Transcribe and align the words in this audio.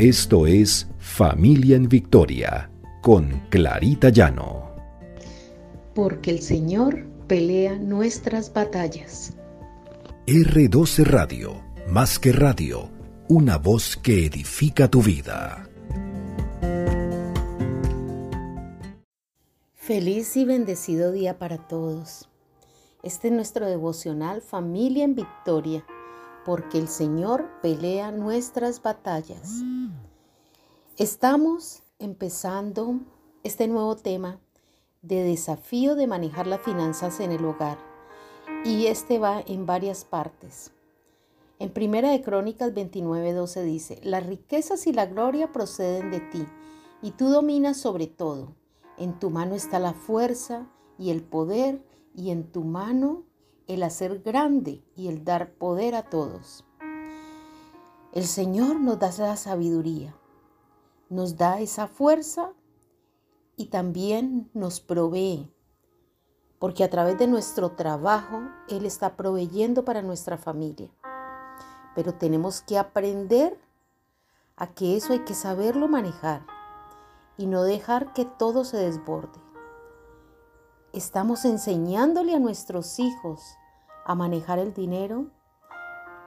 Esto 0.00 0.46
es 0.46 0.88
Familia 0.98 1.76
en 1.76 1.86
Victoria 1.86 2.70
con 3.02 3.42
Clarita 3.50 4.08
Llano. 4.08 4.74
Porque 5.94 6.30
el 6.30 6.40
Señor 6.40 7.04
pelea 7.26 7.76
nuestras 7.76 8.50
batallas. 8.50 9.34
R12 10.26 11.04
Radio, 11.04 11.62
más 11.86 12.18
que 12.18 12.32
radio, 12.32 12.88
una 13.28 13.58
voz 13.58 13.98
que 13.98 14.24
edifica 14.24 14.88
tu 14.88 15.02
vida. 15.02 15.68
Feliz 19.74 20.34
y 20.34 20.46
bendecido 20.46 21.12
día 21.12 21.38
para 21.38 21.58
todos. 21.58 22.30
Este 23.02 23.28
es 23.28 23.34
nuestro 23.34 23.66
devocional 23.66 24.40
Familia 24.40 25.04
en 25.04 25.14
Victoria, 25.14 25.84
porque 26.50 26.78
el 26.78 26.88
Señor 26.88 27.48
pelea 27.62 28.10
nuestras 28.10 28.82
batallas. 28.82 29.62
Estamos 30.96 31.84
empezando 32.00 32.98
este 33.44 33.68
nuevo 33.68 33.94
tema 33.94 34.40
de 35.00 35.22
desafío 35.22 35.94
de 35.94 36.08
manejar 36.08 36.48
las 36.48 36.60
finanzas 36.60 37.20
en 37.20 37.30
el 37.30 37.44
hogar 37.44 37.78
y 38.64 38.86
este 38.86 39.20
va 39.20 39.40
en 39.46 39.64
varias 39.64 40.04
partes. 40.04 40.72
En 41.60 41.70
Primera 41.70 42.10
de 42.10 42.20
Crónicas 42.20 42.74
29:12 42.74 43.62
dice, 43.62 44.00
las 44.02 44.26
riquezas 44.26 44.88
y 44.88 44.92
la 44.92 45.06
gloria 45.06 45.52
proceden 45.52 46.10
de 46.10 46.18
ti 46.18 46.44
y 47.00 47.12
tú 47.12 47.28
dominas 47.28 47.76
sobre 47.76 48.08
todo. 48.08 48.56
En 48.98 49.20
tu 49.20 49.30
mano 49.30 49.54
está 49.54 49.78
la 49.78 49.92
fuerza 49.92 50.66
y 50.98 51.10
el 51.10 51.22
poder 51.22 51.80
y 52.12 52.32
en 52.32 52.50
tu 52.50 52.64
mano 52.64 53.29
el 53.74 53.84
hacer 53.84 54.20
grande 54.20 54.82
y 54.96 55.06
el 55.08 55.24
dar 55.24 55.52
poder 55.52 55.94
a 55.94 56.02
todos. 56.02 56.64
El 58.12 58.26
Señor 58.26 58.80
nos 58.80 58.98
da 58.98 59.12
la 59.16 59.36
sabiduría, 59.36 60.16
nos 61.08 61.36
da 61.36 61.60
esa 61.60 61.86
fuerza 61.86 62.52
y 63.56 63.66
también 63.66 64.50
nos 64.54 64.80
provee, 64.80 65.54
porque 66.58 66.82
a 66.82 66.90
través 66.90 67.16
de 67.18 67.28
nuestro 67.28 67.70
trabajo 67.76 68.40
Él 68.68 68.84
está 68.84 69.16
proveyendo 69.16 69.84
para 69.84 70.02
nuestra 70.02 70.36
familia. 70.36 70.90
Pero 71.94 72.14
tenemos 72.14 72.62
que 72.62 72.76
aprender 72.76 73.56
a 74.56 74.66
que 74.74 74.96
eso 74.96 75.12
hay 75.12 75.20
que 75.20 75.34
saberlo 75.34 75.86
manejar 75.86 76.44
y 77.36 77.46
no 77.46 77.62
dejar 77.62 78.12
que 78.14 78.24
todo 78.24 78.64
se 78.64 78.78
desborde. 78.78 79.38
Estamos 80.92 81.44
enseñándole 81.44 82.34
a 82.34 82.40
nuestros 82.40 82.98
hijos 82.98 83.56
a 84.10 84.16
manejar 84.16 84.58
el 84.58 84.74
dinero. 84.74 85.26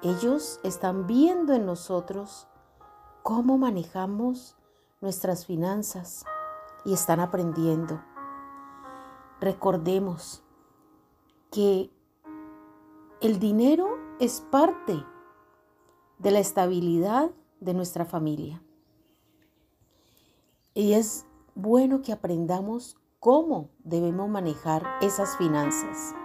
Ellos 0.02 0.62
están 0.64 1.06
viendo 1.06 1.54
en 1.54 1.66
nosotros 1.66 2.48
cómo 3.24 3.58
manejamos 3.58 4.56
nuestras 5.02 5.46
finanzas 5.46 6.24
y 6.86 6.94
están 6.94 7.20
aprendiendo. 7.20 8.02
Recordemos 9.42 10.46
que 11.52 11.92
el 13.20 13.40
dinero 13.40 13.98
es 14.22 14.40
parte 14.40 15.04
de 16.20 16.32
la 16.32 16.40
estabilidad 16.40 17.32
de 17.60 17.74
nuestra 17.74 18.06
familia. 18.06 18.64
Y 20.74 20.94
es 20.94 21.26
bueno 21.54 22.02
que 22.02 22.14
aprendamos 22.14 22.96
cómo 23.20 23.72
debemos 23.84 24.30
manejar 24.30 24.86
esas 25.02 25.36
finanzas. 25.36 26.16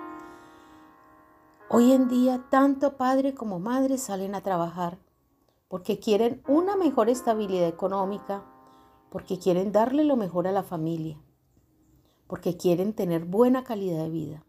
Hoy 1.70 1.92
en 1.92 2.08
día, 2.08 2.46
tanto 2.48 2.96
padre 2.96 3.34
como 3.34 3.60
madre 3.60 3.98
salen 3.98 4.34
a 4.34 4.40
trabajar 4.40 4.98
porque 5.68 5.98
quieren 5.98 6.42
una 6.48 6.76
mejor 6.76 7.10
estabilidad 7.10 7.68
económica, 7.68 8.42
porque 9.10 9.38
quieren 9.38 9.70
darle 9.70 10.04
lo 10.04 10.16
mejor 10.16 10.48
a 10.48 10.52
la 10.52 10.62
familia, 10.62 11.20
porque 12.26 12.56
quieren 12.56 12.94
tener 12.94 13.26
buena 13.26 13.64
calidad 13.64 14.04
de 14.04 14.08
vida. 14.08 14.46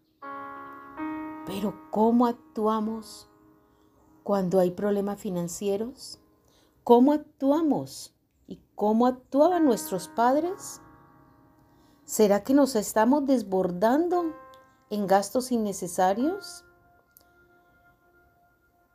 Pero 1.44 1.74
¿cómo 1.90 2.26
actuamos 2.26 3.28
cuando 4.22 4.58
hay 4.58 4.70
problemas 4.70 5.20
financieros? 5.20 6.18
¿Cómo 6.84 7.12
actuamos 7.12 8.14
y 8.46 8.60
cómo 8.74 9.06
actuaban 9.06 9.66
nuestros 9.66 10.08
padres? 10.08 10.80
¿Será 12.06 12.44
que 12.44 12.54
nos 12.54 12.76
estamos 12.76 13.26
desbordando 13.26 14.34
en 14.88 15.06
gastos 15.06 15.52
innecesarios? 15.52 16.64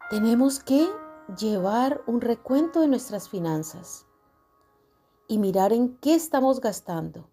Tenemos 0.07 0.59
que 0.59 0.87
llevar 1.35 2.03
un 2.05 2.21
recuento 2.21 2.81
de 2.81 2.87
nuestras 2.87 3.27
finanzas 3.27 4.05
y 5.27 5.39
mirar 5.39 5.73
en 5.73 5.97
qué 5.97 6.13
estamos 6.13 6.61
gastando, 6.61 7.27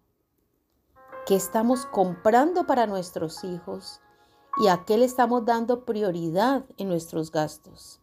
qué 1.27 1.35
estamos 1.35 1.85
comprando 1.85 2.65
para 2.65 2.87
nuestros 2.87 3.43
hijos 3.43 4.01
y 4.57 4.69
a 4.69 4.85
qué 4.85 4.97
le 4.97 5.05
estamos 5.05 5.45
dando 5.45 5.85
prioridad 5.85 6.65
en 6.77 6.87
nuestros 6.89 7.31
gastos. 7.31 8.01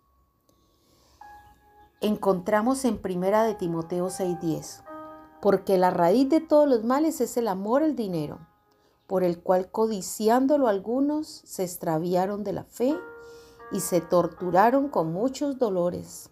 Encontramos 2.01 2.85
en 2.85 3.03
Primera 3.03 3.43
de 3.43 3.57
Timoteo 3.57 4.09
6:10, 4.09 4.85
porque 5.43 5.79
la 5.79 5.91
raíz 5.91 6.29
de 6.29 6.41
todos 6.41 6.69
los 6.69 6.85
males 6.85 7.21
es 7.21 7.37
el 7.37 7.49
amor 7.49 7.83
al 7.83 7.97
dinero, 7.97 8.47
por 9.09 9.25
el 9.25 9.43
cual 9.43 9.73
codiciándolo 9.73 10.69
algunos 10.69 11.27
se 11.27 11.65
extraviaron 11.65 12.45
de 12.45 12.53
la 12.53 12.63
fe 12.63 12.97
y 13.73 13.81
se 13.81 14.01
torturaron 14.01 14.89
con 14.89 15.13
muchos 15.13 15.59
dolores. 15.59 16.31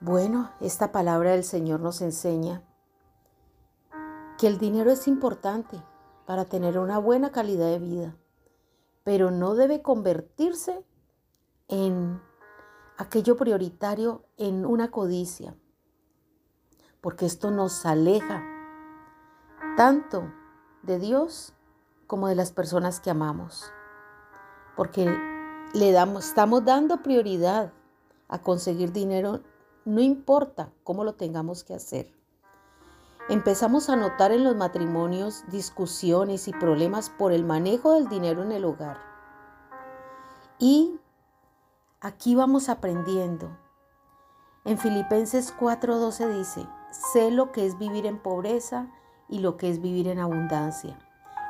Bueno, 0.00 0.50
esta 0.60 0.92
palabra 0.92 1.32
del 1.32 1.44
Señor 1.44 1.80
nos 1.80 2.02
enseña 2.02 2.62
que 4.38 4.46
el 4.46 4.58
dinero 4.58 4.90
es 4.90 5.08
importante 5.08 5.82
para 6.26 6.44
tener 6.44 6.78
una 6.78 6.98
buena 6.98 7.32
calidad 7.32 7.70
de 7.70 7.78
vida, 7.78 8.16
pero 9.04 9.30
no 9.30 9.54
debe 9.54 9.80
convertirse 9.80 10.84
en 11.68 12.20
aquello 12.98 13.36
prioritario 13.36 14.24
en 14.36 14.66
una 14.66 14.90
codicia, 14.90 15.56
porque 17.00 17.24
esto 17.24 17.50
nos 17.50 17.86
aleja 17.86 18.44
tanto 19.76 20.30
de 20.82 20.98
Dios 20.98 21.54
como 22.06 22.28
de 22.28 22.34
las 22.34 22.52
personas 22.52 23.00
que 23.00 23.10
amamos, 23.10 23.72
porque 24.76 25.35
le 25.76 25.92
damos, 25.92 26.24
estamos 26.24 26.64
dando 26.64 27.02
prioridad 27.02 27.70
a 28.28 28.38
conseguir 28.38 28.92
dinero, 28.92 29.40
no 29.84 30.00
importa 30.00 30.72
cómo 30.84 31.04
lo 31.04 31.14
tengamos 31.14 31.64
que 31.64 31.74
hacer. 31.74 32.10
Empezamos 33.28 33.90
a 33.90 33.96
notar 33.96 34.32
en 34.32 34.42
los 34.42 34.56
matrimonios 34.56 35.44
discusiones 35.48 36.48
y 36.48 36.52
problemas 36.52 37.10
por 37.10 37.32
el 37.32 37.44
manejo 37.44 37.92
del 37.92 38.08
dinero 38.08 38.42
en 38.42 38.52
el 38.52 38.64
hogar. 38.64 38.98
Y 40.58 40.98
aquí 42.00 42.34
vamos 42.34 42.70
aprendiendo. 42.70 43.54
En 44.64 44.78
Filipenses 44.78 45.52
4:12 45.54 46.38
dice, 46.38 46.66
sé 47.12 47.30
lo 47.30 47.52
que 47.52 47.66
es 47.66 47.78
vivir 47.78 48.06
en 48.06 48.18
pobreza 48.18 48.88
y 49.28 49.40
lo 49.40 49.58
que 49.58 49.68
es 49.68 49.82
vivir 49.82 50.08
en 50.08 50.20
abundancia. 50.20 51.05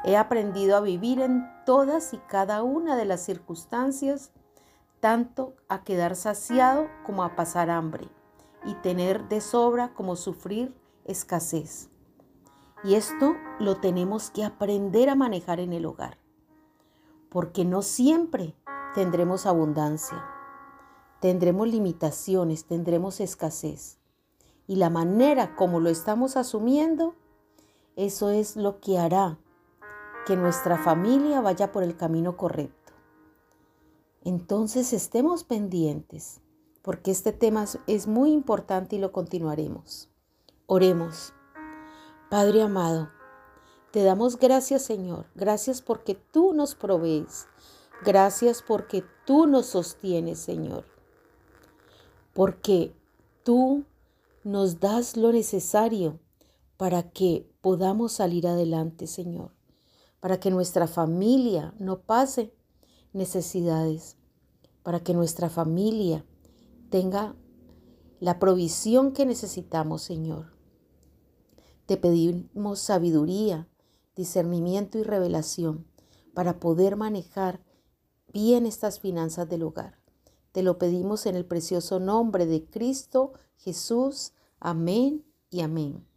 He 0.06 0.16
aprendido 0.16 0.76
a 0.76 0.80
vivir 0.80 1.20
en 1.20 1.50
todas 1.64 2.14
y 2.14 2.18
cada 2.18 2.62
una 2.62 2.94
de 2.94 3.04
las 3.04 3.22
circunstancias, 3.22 4.30
tanto 5.00 5.56
a 5.68 5.82
quedar 5.82 6.14
saciado 6.14 6.86
como 7.04 7.24
a 7.24 7.34
pasar 7.34 7.70
hambre, 7.70 8.08
y 8.64 8.74
tener 8.74 9.28
de 9.28 9.40
sobra 9.40 9.94
como 9.94 10.14
sufrir 10.14 10.72
escasez. 11.04 11.90
Y 12.84 12.94
esto 12.94 13.34
lo 13.58 13.80
tenemos 13.80 14.30
que 14.30 14.44
aprender 14.44 15.10
a 15.10 15.16
manejar 15.16 15.58
en 15.58 15.72
el 15.72 15.84
hogar, 15.84 16.18
porque 17.28 17.64
no 17.64 17.82
siempre 17.82 18.54
tendremos 18.94 19.44
abundancia, 19.44 20.24
tendremos 21.20 21.66
limitaciones, 21.66 22.64
tendremos 22.64 23.18
escasez. 23.18 23.98
Y 24.68 24.76
la 24.76 24.88
manera 24.88 25.56
como 25.56 25.80
lo 25.80 25.90
estamos 25.90 26.36
asumiendo, 26.36 27.16
eso 27.96 28.30
es 28.30 28.54
lo 28.54 28.78
que 28.78 28.98
hará 29.00 29.40
que 30.26 30.36
nuestra 30.36 30.76
familia 30.76 31.40
vaya 31.40 31.70
por 31.70 31.84
el 31.84 31.96
camino 31.96 32.36
correcto. 32.36 32.92
Entonces 34.24 34.92
estemos 34.92 35.44
pendientes, 35.44 36.40
porque 36.82 37.12
este 37.12 37.32
tema 37.32 37.64
es 37.86 38.08
muy 38.08 38.32
importante 38.32 38.96
y 38.96 38.98
lo 38.98 39.12
continuaremos. 39.12 40.08
Oremos. 40.66 41.32
Padre 42.28 42.62
amado, 42.62 43.08
te 43.92 44.02
damos 44.02 44.36
gracias 44.36 44.82
Señor, 44.82 45.26
gracias 45.36 45.80
porque 45.80 46.16
tú 46.16 46.52
nos 46.54 46.74
provees, 46.74 47.46
gracias 48.04 48.62
porque 48.66 49.04
tú 49.26 49.46
nos 49.46 49.66
sostienes 49.66 50.40
Señor, 50.40 50.86
porque 52.34 52.92
tú 53.44 53.84
nos 54.42 54.80
das 54.80 55.16
lo 55.16 55.30
necesario 55.30 56.18
para 56.76 57.04
que 57.04 57.48
podamos 57.60 58.10
salir 58.10 58.48
adelante 58.48 59.06
Señor 59.06 59.55
para 60.20 60.40
que 60.40 60.50
nuestra 60.50 60.86
familia 60.86 61.74
no 61.78 62.00
pase 62.00 62.54
necesidades, 63.12 64.16
para 64.82 65.00
que 65.00 65.14
nuestra 65.14 65.48
familia 65.48 66.24
tenga 66.90 67.34
la 68.20 68.38
provisión 68.38 69.12
que 69.12 69.26
necesitamos, 69.26 70.02
Señor. 70.02 70.56
Te 71.86 71.96
pedimos 71.96 72.80
sabiduría, 72.80 73.68
discernimiento 74.14 74.98
y 74.98 75.02
revelación 75.02 75.86
para 76.34 76.58
poder 76.58 76.96
manejar 76.96 77.60
bien 78.32 78.66
estas 78.66 79.00
finanzas 79.00 79.48
del 79.48 79.62
hogar. 79.62 79.98
Te 80.52 80.62
lo 80.62 80.78
pedimos 80.78 81.26
en 81.26 81.36
el 81.36 81.44
precioso 81.44 82.00
nombre 82.00 82.46
de 82.46 82.64
Cristo 82.64 83.32
Jesús. 83.56 84.32
Amén 84.58 85.24
y 85.50 85.60
amén. 85.60 86.15